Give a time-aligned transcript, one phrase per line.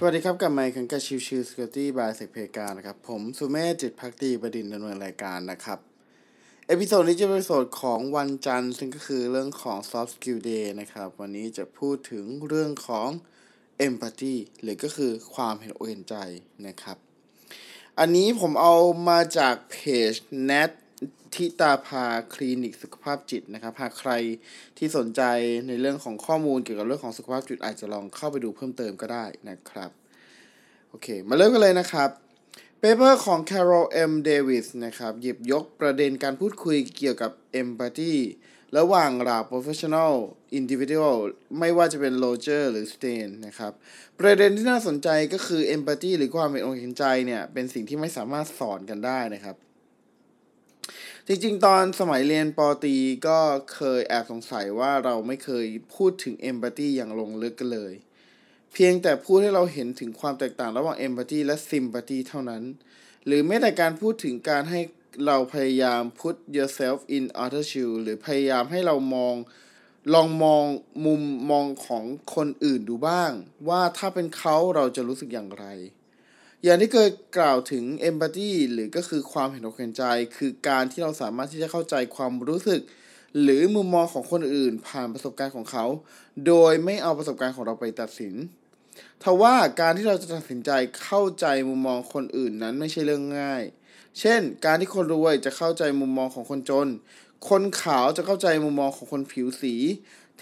[0.00, 5.78] สวัสดีครับกับรายการ Chill Chill Security by SecPlayground นะครับ ผมสุเมธจิตภักดีบดินทร์ดำเนินรายการนะครับ
[6.66, 13.08] episode นี้จะเป็นเอพิโซดของวันจันทร์ ซึ่งก็คือเรื่องของ soft skill day นะครับ วันนี้จะพูดถึงเรื่องของ
[13.86, 16.16] empathy หรือก็คือความเห็นอกเห็นใจ
[16.66, 16.96] นะครับ
[17.98, 18.76] อันนี้ผมเอา
[19.08, 19.76] มาจากเพ
[20.10, 20.12] จ
[20.48, 20.70] Nat
[21.34, 24.12] ทิตาภาคลินิกสุขภาพจิตนะครับหากใคร
[24.78, 25.22] ที่สนใจ
[25.68, 29.90] ในเรื่องของข้อมูลเกี่ยวกับเรื่องของสุขภาพจิตอาจจะลองเข้าไปดูเพิ่มเติมก็ได้นะครับ
[30.90, 32.10] โอเค มาเริ่มกันเลยนะครับ
[32.80, 34.12] เปเปอร์ของ Carol M.
[34.28, 37.30] Davis นะครับ หยิบยกประเด็นการพูดคุยเกี่ยวกับ
[37.62, 38.14] empathy
[38.78, 40.12] ระหว่างระดับ professional
[40.58, 41.16] individual
[41.58, 43.72] ไม่ว่าจะเป็น Roger หรือ Stain นะครับ
[44.20, 49.56] ประเด็นที่น่าสนใจก็คือ empathy หรือความเป็นอกเห็นใจเนี่ย เป็นสิ่งที่ไม่สามารถสอนกันได้นะครับ
[51.30, 52.96] จริงๆ ตอนสมัยเรียนปอตี
[53.28, 53.38] ก็
[53.74, 57.92] เคยแอบสงสัยว่าเราไม่เคยพูดถึง empathy อย่างลงลึกกันเลย
[58.72, 62.62] เพียงแต่พูดให้เราเห็นถึงความแตกต่างระหว่าง empathy และ sympathy เท่านั้น
[63.26, 64.80] หรือแม้แต่การพูดถึงการให้
[65.26, 69.34] เราพยายาม put yourself in other shoe หรือพยายามให้เรามอง
[70.14, 70.64] ลองมอง
[71.04, 72.04] มุมมองของ
[72.34, 73.30] คนอื่นดูบ้าง
[73.68, 75.66] ว่าถ้าเป็นเขาเราจะรู้สึกอย่างไร
[76.64, 80.04] อย่างที่เคยกล่าวถึง empathy หรือก็คือความเห็นอกเห็นใจ
[80.36, 82.80] คือการที่เราสามารถที่จะเข้าใจความรู้สึก
[83.42, 85.84] หรือมุมมองของคนอื่นผ่านประสบการณ์ของเขา
[86.46, 88.34] โดยไม่เอาประสบการณ์ของเราไปตัดสิน
[89.22, 90.70] ทว่าการที่เราจะตัดสินใจ
[91.02, 93.62] เข้าใจมุมมองคนอื่นนั้นไม่ใช่เรื่องง่าย
[94.20, 96.88] เช่น การที่คนรวยจะเข้าใจมุมมองของคนจน
[97.48, 99.74] คนขาวจะเข้าใจมุมมองของคนผิวสี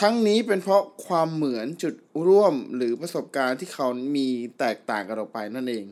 [0.00, 1.94] ทั้งนี้เป็นเพราะความเหมือนจุด
[2.26, 5.84] ร่วมหรือประสบการณ์ที่เขามีแตกต่างกันออกไปนั่นเอง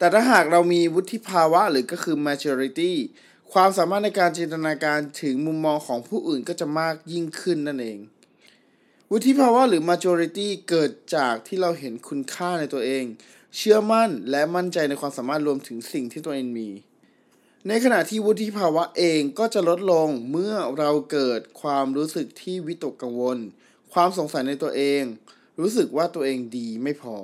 [0.00, 2.92] แต่ถ้าหากเรามีวุฒิภาวะหรือก็คือ maturity
[3.52, 7.98] ความสามารถในการจินตนาการถึงมุมมองของผู้อื่นก็จะมากยิ่งขึ้นนั่นเอง
[9.10, 13.04] วุฒิภาวะหรือ majority เกิดจากที่เราเห็นคุณค่าในตัวเอง
[13.56, 16.68] เชื่อมั่นและมั่นใจในความสามารถรวมถึงสิ่งที่ตัวเองมี
[17.68, 23.38] ในขณะที่วุฒิภาวะเองก็จะลดลงเมื่อเราเกิดความรู้สึกที่วิตกกังวล
[23.92, 25.02] ความสงสัยในตัวเอง
[25.60, 27.16] รู้สึกว่าตัวเองดีไม่พอ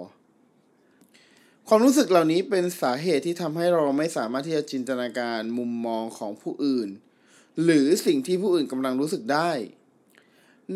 [1.69, 6.89] ความรู้สึกเหล่านี้เป็นสาเหตุที่ทำให้เราไม่สามารถที่จะจินตนาการมุมมองของผู้อื่น
[7.63, 9.51] หรือสิ่งที่ผู้อื่นกำลังรู้สึกได้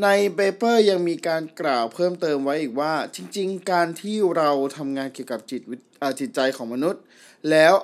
[0.02, 5.76] ในเปเปอร์ยังมีการกล่าวเพิ่มเติมไว้อีกว่า จริง ๆ การที่เราทำงานเกี่ยวกับจิตวิ
[6.20, 7.02] จิตใจของมนุษย์
[7.50, 7.74] แล้ว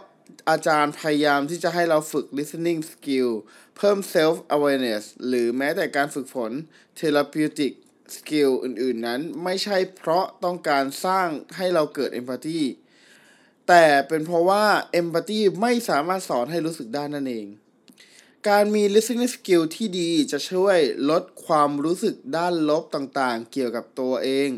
[0.51, 3.31] อาจารย์พยายามที่จะให้เราฝึก listening skill
[3.77, 6.53] เพิ่ม self awareness หรือแม้แต่การฝึกฝน
[6.99, 7.73] therapeutic
[8.17, 12.63] skill อื่น ๆ นั้น ไม่ใช่เพราะต้องการสร้างให้เราเกิด empathy
[13.69, 14.65] แต่เป็นเพราะว่า
[15.01, 17.47] empathy ไม่สามารถสอนให้รู้สึกได้นั่นเอง
[18.49, 20.79] การมี listening skill ที่ดีจะช่วย
[21.11, 24.51] ลดความรู้สึกด้านลบต่างๆ เกี่ยวกับตัวเอง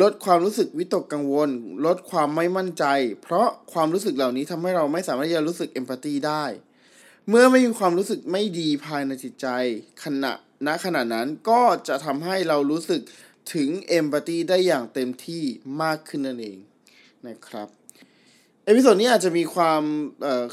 [0.00, 1.50] ลดความรู้สึกวิตกกังวล
[1.86, 2.84] ลดความไม่มั่นใจ
[3.22, 6.44] เพราะความรู้สึกเหล่านี้ทำให้เราไม่สามารถจะรู้สึก empathy ได้
[7.28, 9.46] เมื่อไม่มีความรู้สึกไม่ดีภายในจิตใจ
[10.04, 10.32] ขณะ
[10.66, 13.00] ณขณะนั้นก็จะทำให้เรารู้สึก
[13.54, 15.44] ถึง empathy ได้อย่างเต็มที่
[15.82, 16.58] มากขึ้นนั่นเอง
[17.26, 17.68] นะครับ
[18.66, 19.82] episode นี้อาจจะมีความ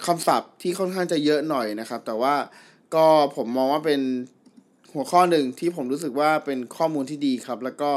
[0.06, 2.36] คำศัพท์ที่ค่อนข้างจะเยอะหน่อยนะครับ แต่ว่า
[2.96, 3.06] ก็
[3.36, 4.02] ผมมองว่าเป็น
[4.94, 7.92] หัวข้อหนึ่งที่ผมรู้สึกว่าเป็นข้อมูลที่ดีครับ แล้วก็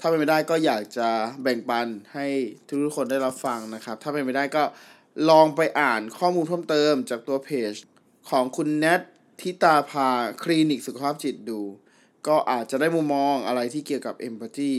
[0.00, 1.08] ถ้าเป็นไปได้ก็อยากจะ
[1.42, 2.26] แบ่งปันให้
[2.84, 4.62] ทุกๆคนได้รับฟังนะครับ ถ้าเป็นไปได้ก็
[5.30, 7.72] ลองไปอ่านข้อมูลเพิ่มเติมจากตัวเพจ
[8.30, 9.00] ของคุณแนท
[9.40, 10.08] ทิตาภา
[10.42, 11.60] คลินิกสุขภาพจิตดู
[12.26, 14.72] ก็อาจจะได้มุมมองอะไรที่เกี่ยวกับ empathy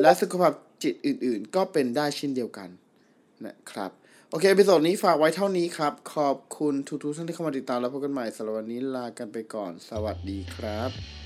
[0.00, 0.52] และสุขภาพ
[0.82, 2.68] จิตอื่นๆ ก็เป็นได้เช่นเดียวกัน
[3.46, 3.92] นะครับ
[4.38, 11.25] โอเค episode นี้ฝากไว้เท่านี้ครับ ขอบคุณทุกๆท่านที่เข้ามาติดตามแล้วพบกันใหม่สำหรับวันนี้ลากันไปก่อน สวัสดีครับ